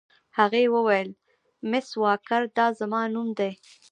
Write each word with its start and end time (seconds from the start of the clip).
هغې 0.37 0.63
وویل: 0.75 1.09
مس 1.69 1.87
واکر، 2.01 2.43
دا 2.57 2.67
زما 2.79 3.01
نوم 3.13 3.27
دی. 3.39 3.51